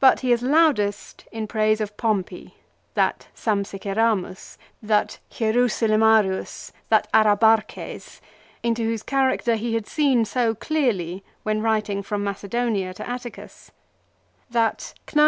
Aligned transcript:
But 0.00 0.18
he 0.26 0.32
is 0.32 0.42
loudest 0.42 1.24
in 1.30 1.46
praise 1.46 1.80
of 1.80 1.96
Pompey 1.96 2.54
that" 2.94 3.28
Sampsiceramus" 3.44 4.56
that" 4.82 5.20
Hierosolymarius" 5.30 6.72
that 6.88 7.06
"Arabarches" 7.14 8.20
into 8.64 8.82
whose 8.82 9.04
character 9.04 9.54
he 9.54 9.74
had 9.74 9.86
seen 9.86 10.24
so 10.24 10.52
clearly 10.52 11.22
when 11.44 11.62
writing 11.62 12.02
from 12.02 12.24
Macedonia 12.24 12.92
to 12.94 13.08
Atticus, 13.08 13.70
that" 14.50 14.94
On. 15.16 15.20